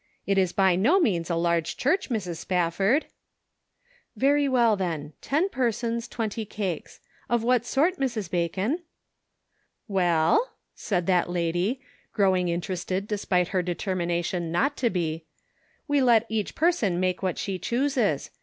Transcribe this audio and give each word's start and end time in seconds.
It 0.25 0.39
is 0.39 0.51
by 0.51 0.75
no 0.75 0.99
means 0.99 1.29
a 1.29 1.35
large 1.35 1.77
church, 1.77 2.09
Mrs. 2.09 2.37
Spafford."" 2.37 3.05
Very 4.25 4.49
well; 4.49 4.75
ten 4.75 5.47
persons, 5.49 6.07
twenty 6.07 6.43
cakes. 6.43 7.01
Of 7.29 7.43
what 7.43 7.67
sort, 7.67 7.97
Mrs. 7.97 8.27
Bacon?" 8.31 8.79
"Well," 9.87 10.53
said 10.73 11.05
that 11.05 11.29
lady, 11.29 11.81
growing 12.13 12.47
interested 12.49 13.07
despite 13.07 13.49
her 13.49 13.61
determination 13.61 14.51
not 14.51 14.75
to 14.77 14.89
be, 14.89 15.25
"we 15.87 16.01
let 16.01 16.25
each 16.29 16.55
person 16.55 16.99
make 16.99 17.21
what 17.21 17.37
she 17.37 17.59
chooses. 17.59 18.31